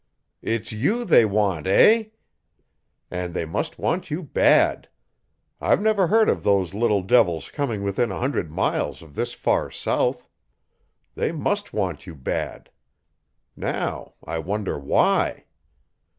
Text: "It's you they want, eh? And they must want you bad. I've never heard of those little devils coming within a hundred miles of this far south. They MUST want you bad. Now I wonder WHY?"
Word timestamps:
"It's 0.41 0.71
you 0.71 1.05
they 1.05 1.25
want, 1.25 1.67
eh? 1.67 2.05
And 3.11 3.35
they 3.35 3.45
must 3.45 3.77
want 3.77 4.09
you 4.09 4.23
bad. 4.23 4.89
I've 5.61 5.79
never 5.79 6.07
heard 6.07 6.27
of 6.27 6.41
those 6.41 6.73
little 6.73 7.03
devils 7.03 7.51
coming 7.51 7.83
within 7.83 8.11
a 8.11 8.17
hundred 8.17 8.49
miles 8.51 9.03
of 9.03 9.13
this 9.13 9.33
far 9.33 9.69
south. 9.69 10.27
They 11.13 11.31
MUST 11.31 11.71
want 11.71 12.07
you 12.07 12.15
bad. 12.15 12.71
Now 13.55 14.15
I 14.23 14.39
wonder 14.39 14.79
WHY?" 14.79 15.45